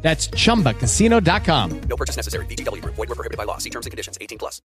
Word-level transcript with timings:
That's 0.00 0.28
chumbacasino.com. 0.28 1.80
No 1.88 1.96
purchase 1.96 2.16
necessary. 2.16 2.46
VGW 2.46 2.80
Group. 2.80 2.94
Void 2.94 3.08
were 3.08 3.14
prohibited 3.14 3.36
by 3.36 3.44
law. 3.44 3.58
See 3.58 3.70
terms 3.70 3.86
and 3.86 3.90
conditions. 3.90 4.16
18 4.20 4.38
plus. 4.38 4.62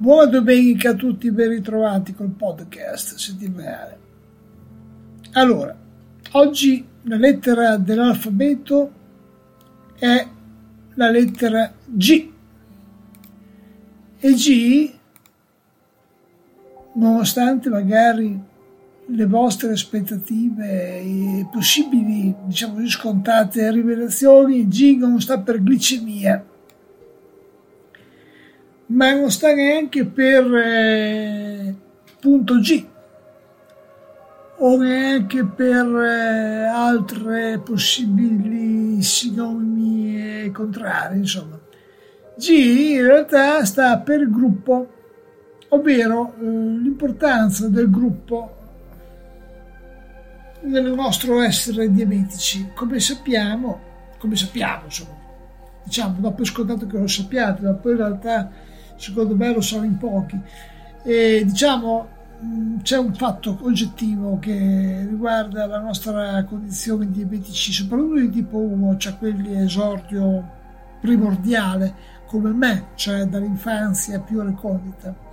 Buona 0.00 0.26
domenica 0.26 0.90
a 0.90 0.94
tutti, 0.94 1.28
ben 1.32 1.48
ritrovati 1.48 2.14
col 2.14 2.28
podcast 2.28 3.16
settimanale. 3.16 3.98
Allora, 5.32 5.76
oggi 6.32 6.86
la 7.02 7.16
lettera 7.16 7.76
dell'alfabeto 7.76 8.92
è 9.98 10.24
la 10.94 11.10
lettera 11.10 11.72
G. 11.84 12.30
E 14.20 14.32
G, 14.34 14.94
nonostante 16.94 17.68
magari 17.68 18.40
le 19.10 19.26
vostre 19.26 19.72
aspettative 19.72 21.00
e 21.00 21.46
possibili, 21.50 22.34
diciamo 22.44 22.86
scontate 22.86 23.70
rivelazioni, 23.70 24.68
G 24.68 24.96
non 24.98 25.20
sta 25.20 25.38
per 25.38 25.60
glicemia, 25.60 26.44
ma 28.86 29.12
non 29.14 29.30
sta 29.30 29.54
neanche 29.54 30.04
per 30.04 30.54
eh, 30.54 31.74
punto 32.20 32.58
G. 32.58 32.86
O 34.60 34.76
neanche 34.76 35.44
per 35.44 35.86
eh, 35.86 36.64
altre 36.64 37.60
possibili 37.60 39.00
sinonimi 39.02 40.44
e 40.44 40.50
contrari, 40.50 41.18
insomma. 41.18 41.58
G 42.36 42.48
in 42.48 43.06
realtà 43.06 43.64
sta 43.64 43.98
per 43.98 44.28
gruppo, 44.28 44.88
ovvero 45.68 46.34
eh, 46.40 46.44
l'importanza 46.44 47.68
del 47.68 47.88
gruppo 47.88 48.57
nel 50.62 50.92
nostro 50.92 51.40
essere 51.40 51.90
diabetici. 51.90 52.70
Come 52.74 53.00
sappiamo, 53.00 53.80
come 54.18 54.36
sappiamo, 54.36 54.84
insomma, 54.84 55.16
diciamo, 55.84 56.16
dopo 56.20 56.44
scontato 56.44 56.86
che 56.86 56.98
lo 56.98 57.06
sappiate, 57.06 57.62
ma 57.62 57.72
poi 57.74 57.92
in 57.92 57.98
realtà 57.98 58.50
secondo 58.96 59.36
me 59.36 59.52
lo 59.52 59.60
sono 59.60 59.84
in 59.84 59.96
pochi. 59.96 60.40
E 61.02 61.42
diciamo, 61.44 62.16
c'è 62.82 62.98
un 62.98 63.14
fatto 63.14 63.58
oggettivo 63.62 64.38
che 64.38 65.06
riguarda 65.08 65.66
la 65.66 65.80
nostra 65.80 66.44
condizione 66.44 67.06
di 67.06 67.12
diabetici, 67.12 67.72
soprattutto 67.72 68.20
di 68.20 68.30
tipo 68.30 68.58
1, 68.58 68.96
cioè 68.96 69.16
quelli 69.18 69.60
esordio 69.60 70.56
primordiale 71.00 72.16
come 72.26 72.50
me, 72.50 72.88
cioè 72.94 73.24
dall'infanzia 73.24 74.20
più 74.20 74.40
recondita 74.42 75.26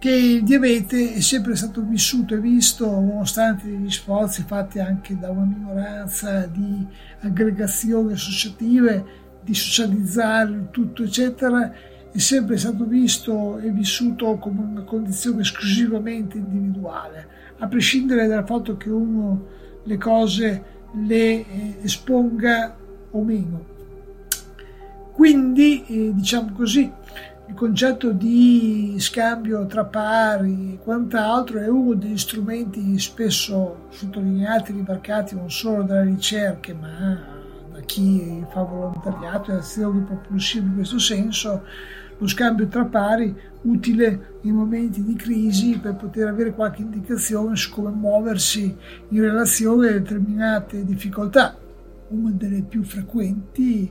che 0.00 0.10
il 0.10 0.42
diabete 0.44 1.12
è 1.12 1.20
sempre 1.20 1.54
stato 1.54 1.82
vissuto 1.82 2.34
e 2.34 2.40
visto, 2.40 2.86
nonostante 2.86 3.68
gli 3.68 3.90
sforzi 3.90 4.44
fatti 4.46 4.78
anche 4.78 5.18
da 5.18 5.28
una 5.28 5.44
minoranza 5.44 6.46
di 6.46 6.86
aggregazioni 7.20 8.14
associative, 8.14 9.04
di 9.42 9.52
socializzare 9.52 10.52
il 10.52 10.68
tutto, 10.70 11.02
eccetera, 11.02 11.70
è 12.10 12.18
sempre 12.18 12.56
stato 12.56 12.86
visto 12.86 13.58
e 13.58 13.70
vissuto 13.72 14.38
come 14.38 14.62
una 14.62 14.84
condizione 14.84 15.42
esclusivamente 15.42 16.38
individuale, 16.38 17.28
a 17.58 17.68
prescindere 17.68 18.26
dal 18.26 18.46
fatto 18.46 18.78
che 18.78 18.88
uno 18.88 19.46
le 19.84 19.98
cose 19.98 20.64
le 20.94 21.46
eh, 21.46 21.76
esponga 21.82 22.74
o 23.10 23.22
meno. 23.22 23.64
Quindi, 25.12 25.84
eh, 25.84 26.14
diciamo 26.14 26.52
così, 26.52 26.90
il 27.50 27.56
concetto 27.56 28.12
di 28.12 28.94
scambio 29.00 29.66
tra 29.66 29.84
pari 29.84 30.74
e 30.74 30.78
quant'altro 30.78 31.58
è 31.58 31.66
uno 31.66 31.94
degli 31.94 32.16
strumenti 32.16 32.96
spesso 33.00 33.86
sottolineati, 33.88 34.72
rimarcati 34.72 35.34
non 35.34 35.50
solo 35.50 35.82
dalle 35.82 36.10
ricerche, 36.10 36.72
ma 36.74 37.20
da 37.72 37.80
chi 37.80 38.44
fa 38.50 38.62
volontariato 38.62 39.50
e 39.50 39.56
azioni 39.56 40.00
propulsive 40.02 40.66
in 40.66 40.74
questo 40.74 41.00
senso, 41.00 41.64
lo 42.18 42.26
scambio 42.28 42.68
tra 42.68 42.84
pari 42.84 43.36
utile 43.62 44.38
in 44.42 44.54
momenti 44.54 45.02
di 45.02 45.16
crisi 45.16 45.76
per 45.80 45.96
poter 45.96 46.28
avere 46.28 46.54
qualche 46.54 46.82
indicazione 46.82 47.56
su 47.56 47.72
come 47.72 47.90
muoversi 47.90 48.76
in 49.08 49.20
relazione 49.20 49.88
a 49.88 49.92
determinate 49.92 50.84
difficoltà. 50.84 51.58
Una 52.10 52.30
delle 52.30 52.62
più 52.62 52.84
frequenti 52.84 53.90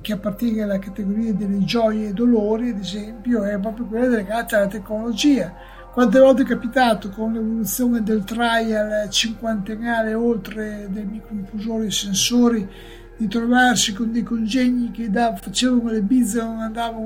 che 0.00 0.12
appartiene 0.12 0.62
alla 0.62 0.78
categoria 0.78 1.32
delle 1.32 1.64
gioie 1.64 2.08
e 2.08 2.12
dolori, 2.12 2.70
ad 2.70 2.78
esempio, 2.78 3.44
è 3.44 3.58
proprio 3.58 3.86
quella 3.86 4.06
legata 4.06 4.56
alla 4.56 4.66
tecnologia. 4.66 5.52
Quante 5.92 6.20
volte 6.20 6.42
è 6.42 6.46
capitato 6.46 7.10
con 7.10 7.32
l'evoluzione 7.32 8.02
del 8.02 8.22
trial 8.22 9.08
cinquantennale 9.10 10.14
oltre 10.14 10.86
del 10.90 11.06
microinfusore 11.06 11.86
e 11.86 11.90
sensori 11.90 12.68
di 13.16 13.26
trovarsi 13.26 13.92
con 13.92 14.12
dei 14.12 14.22
congegni 14.22 14.92
che 14.92 15.10
da, 15.10 15.34
facevano 15.34 15.90
le 15.90 16.02
bizze 16.02 16.38
e 16.38 16.42
non 16.42 16.60
andavano, 16.60 17.00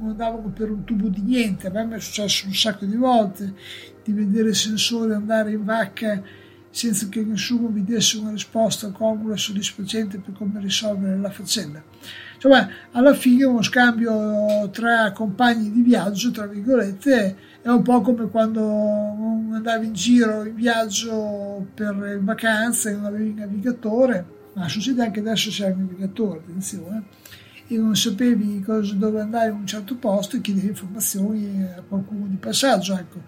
non 0.00 0.10
andavano 0.10 0.50
per 0.50 0.70
un 0.70 0.84
tubo 0.84 1.08
di 1.08 1.22
niente. 1.22 1.68
A 1.68 1.84
me 1.84 1.96
è 1.96 2.00
successo 2.00 2.46
un 2.46 2.52
sacco 2.52 2.84
di 2.84 2.96
volte 2.96 3.54
di 4.04 4.12
vedere 4.12 4.52
sensori 4.52 5.12
andare 5.12 5.52
in 5.52 5.64
vacca 5.64 6.22
senza 6.70 7.08
che 7.08 7.22
nessuno 7.22 7.68
vi 7.68 7.84
desse 7.84 8.18
una 8.18 8.30
risposta 8.30 8.90
congrua 8.90 9.34
e 9.34 9.38
soddisfacente 9.38 10.18
per 10.18 10.34
come 10.34 10.60
risolvere 10.60 11.18
la 11.18 11.30
faccenda. 11.30 11.82
Insomma, 12.34 12.68
alla 12.92 13.14
fine 13.14 13.44
uno 13.44 13.62
scambio 13.62 14.68
tra 14.70 15.10
compagni 15.12 15.72
di 15.72 15.82
viaggio, 15.82 16.30
tra 16.30 16.46
virgolette, 16.46 17.36
è 17.62 17.68
un 17.68 17.82
po' 17.82 18.00
come 18.00 18.28
quando 18.28 18.62
andavi 19.52 19.86
in 19.86 19.92
giro 19.92 20.44
in 20.44 20.54
viaggio 20.54 21.66
per 21.74 22.20
vacanze 22.22 22.90
e 22.90 22.92
non 22.94 23.06
avevi 23.06 23.30
il 23.30 23.34
navigatore, 23.34 24.24
ma 24.54 24.68
succede 24.68 25.02
anche 25.02 25.18
adesso 25.18 25.50
c'è 25.50 25.68
il 25.68 25.78
navigatore, 25.78 26.38
attenzione, 26.38 27.02
e 27.66 27.76
non 27.76 27.96
sapevi 27.96 28.60
cosa, 28.60 28.94
dove 28.94 29.20
andare 29.20 29.50
in 29.50 29.56
un 29.56 29.66
certo 29.66 29.96
posto 29.96 30.36
e 30.36 30.40
chiedevi 30.40 30.68
informazioni 30.68 31.64
a 31.64 31.82
qualcuno 31.86 32.26
di 32.26 32.36
passaggio. 32.36 32.96
Ecco 32.96 33.22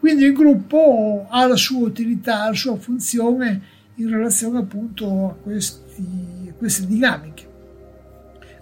quindi 0.00 0.24
il 0.24 0.32
gruppo 0.32 1.26
ha 1.28 1.46
la 1.46 1.56
sua 1.56 1.86
utilità, 1.86 2.46
la 2.46 2.54
sua 2.54 2.76
funzione 2.76 3.60
in 3.96 4.08
relazione 4.08 4.58
appunto 4.58 5.26
a, 5.26 5.34
questi, 5.42 6.48
a 6.48 6.52
queste 6.54 6.86
dinamiche. 6.86 7.46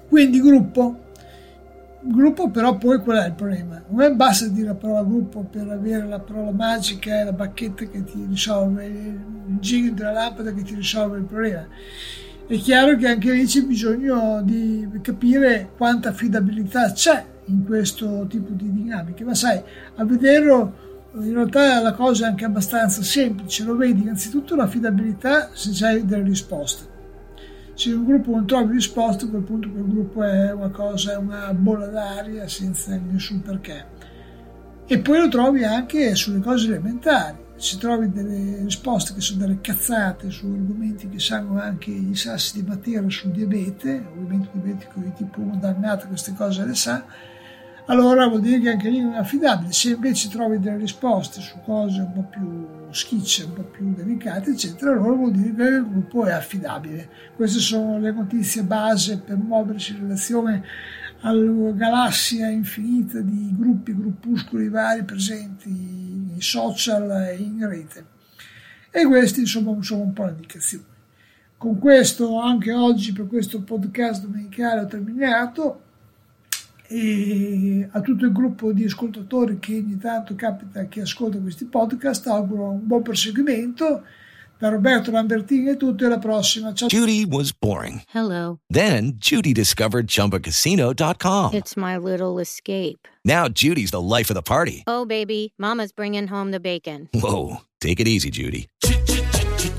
Quindi 0.08 0.40
gruppo, 0.40 1.12
gruppo 2.00 2.50
però 2.50 2.76
poi 2.76 3.00
qual 3.00 3.18
è 3.18 3.26
il 3.28 3.34
problema? 3.34 3.80
Non 3.88 4.00
è 4.00 4.10
basta 4.10 4.48
dire 4.48 4.66
la 4.66 4.74
parola 4.74 5.04
gruppo 5.04 5.44
per 5.44 5.68
avere 5.68 6.08
la 6.08 6.18
parola 6.18 6.50
magica 6.50 7.20
e 7.20 7.24
la 7.24 7.32
bacchetta 7.32 7.84
che 7.84 8.02
ti 8.02 8.26
risolve, 8.28 8.86
il 8.86 9.58
giro 9.60 9.94
della 9.94 10.10
lampada 10.10 10.52
che 10.52 10.62
ti 10.62 10.74
risolve 10.74 11.18
il 11.18 11.24
problema. 11.24 11.68
È 12.48 12.56
chiaro 12.56 12.96
che 12.96 13.06
anche 13.06 13.30
lì 13.30 13.44
c'è 13.44 13.62
bisogno 13.62 14.42
di 14.42 14.88
capire 15.02 15.70
quanta 15.76 16.08
affidabilità 16.08 16.90
c'è 16.90 17.24
in 17.44 17.64
questo 17.64 18.26
tipo 18.28 18.54
di 18.54 18.72
dinamiche, 18.72 19.22
ma 19.22 19.34
sai, 19.34 19.62
a 19.94 20.04
vederlo 20.04 20.86
in 21.14 21.32
realtà 21.32 21.80
la 21.80 21.94
cosa 21.94 22.26
è 22.26 22.28
anche 22.28 22.44
abbastanza 22.44 23.02
semplice, 23.02 23.64
lo 23.64 23.76
vedi 23.76 24.02
innanzitutto 24.02 24.54
l'affidabilità 24.54 25.50
se 25.52 25.86
hai 25.86 26.04
delle 26.04 26.24
risposte. 26.24 26.96
Se 27.74 27.92
un 27.92 28.04
gruppo 28.04 28.32
non 28.32 28.46
trovi 28.46 28.74
risposte, 28.74 29.24
a 29.24 29.28
quel 29.28 29.42
punto 29.42 29.70
quel 29.70 29.86
gruppo 29.86 30.22
è 30.24 30.52
una 30.52 30.70
cosa, 30.70 31.18
una 31.18 31.54
bolla 31.54 31.86
d'aria 31.86 32.48
senza 32.48 32.96
nessun 32.96 33.40
perché. 33.40 33.86
E 34.84 34.98
poi 34.98 35.20
lo 35.20 35.28
trovi 35.28 35.64
anche 35.64 36.14
sulle 36.14 36.40
cose 36.40 36.66
elementari. 36.66 37.46
Se 37.56 37.76
trovi 37.76 38.10
delle 38.10 38.62
risposte 38.62 39.14
che 39.14 39.20
sono 39.20 39.40
delle 39.40 39.60
cazzate 39.60 40.30
su 40.30 40.46
argomenti 40.46 41.08
che 41.08 41.18
sanno 41.18 41.60
anche 41.60 41.90
i 41.90 42.14
sassi 42.14 42.60
di 42.60 42.68
Matera 42.68 43.08
sul 43.08 43.30
diabete, 43.30 44.04
ovviamente 44.12 44.48
il 44.52 44.60
diabetico 44.60 45.00
di 45.00 45.12
tipo 45.14 45.40
1 45.40 45.56
dannato 45.56 46.06
queste 46.06 46.34
cose 46.34 46.64
le 46.64 46.74
sa, 46.74 47.04
allora 47.90 48.26
vuol 48.26 48.42
dire 48.42 48.60
che 48.60 48.70
anche 48.70 48.90
lì 48.90 49.00
non 49.00 49.14
è 49.14 49.18
affidabile. 49.18 49.72
Se 49.72 49.90
invece 49.90 50.28
trovi 50.28 50.58
delle 50.58 50.76
risposte 50.76 51.40
su 51.40 51.58
cose 51.64 52.00
un 52.00 52.12
po' 52.12 52.28
più 52.30 52.66
schicce, 52.90 53.44
un 53.44 53.54
po' 53.54 53.62
più 53.62 53.94
delicate, 53.94 54.50
eccetera, 54.50 54.92
allora 54.92 55.12
vuol 55.12 55.32
dire 55.32 55.54
che 55.54 55.62
il 55.62 55.88
gruppo 55.88 56.26
è 56.26 56.32
affidabile. 56.32 57.08
Queste 57.34 57.60
sono 57.60 57.98
le 57.98 58.12
notizie 58.12 58.62
base 58.62 59.18
per 59.18 59.36
muoversi 59.36 59.92
in 59.92 60.00
relazione 60.00 60.64
alla 61.20 61.70
galassia 61.72 62.48
infinita 62.48 63.20
di 63.20 63.54
gruppi, 63.56 63.96
gruppuscoli 63.96 64.68
vari 64.68 65.04
presenti 65.04 65.70
in 65.70 66.40
social 66.40 67.10
e 67.10 67.36
in 67.36 67.66
rete. 67.66 68.04
E 68.90 69.06
questi 69.06 69.40
insomma 69.40 69.74
sono 69.82 70.02
un 70.02 70.12
po' 70.12 70.24
le 70.24 70.32
indicazioni. 70.32 70.84
Con 71.56 71.78
questo 71.78 72.38
anche 72.38 72.72
oggi 72.72 73.12
per 73.12 73.26
questo 73.26 73.62
podcast 73.62 74.22
domenicale 74.22 74.82
ho 74.82 74.86
terminato 74.86 75.82
e 76.88 77.88
a 77.92 78.00
tutto 78.00 78.24
il 78.24 78.32
gruppo 78.32 78.72
di 78.72 78.84
ascoltatori 78.84 79.58
che 79.58 79.76
ogni 79.76 79.98
tanto 79.98 80.34
capita 80.34 80.86
che 80.88 81.02
ascolta 81.02 81.38
questi 81.38 81.66
podcast 81.66 82.26
auguro 82.28 82.70
un 82.70 82.86
buon 82.86 83.02
proseguimento 83.02 84.02
da 84.58 84.70
Roberto 84.70 85.10
Lambertini 85.10 85.68
è 85.68 85.76
tutto 85.76 86.02
e 86.02 86.06
alla 86.06 86.18
prossima 86.18 86.74
ciao 86.74 86.88
Judy 86.88 87.24
was 87.24 87.52
boring. 87.52 88.02
Hello. 88.12 88.58
Then 88.68 89.12
Judy 89.18 89.52
discovered 89.52 90.08
ChumbaCasino.com. 90.08 91.54
It's 91.54 91.76
my 91.76 91.96
little 91.96 92.40
escape. 92.40 93.06
Now 93.24 93.46
Judy's 93.48 93.90
the 93.90 94.00
life 94.00 94.30
of 94.30 94.34
the 94.34 94.42
party. 94.42 94.82
Oh, 94.86 95.04
baby, 95.04 95.52
Mama's 95.58 95.92
bringing 95.92 96.26
home 96.26 96.50
the 96.50 96.60
bacon. 96.60 97.08
Whoa, 97.14 97.58
take 97.80 98.00
it 98.00 98.08
easy, 98.08 98.30
Judy. 98.30 98.68